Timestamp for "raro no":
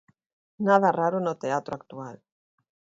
0.99-1.33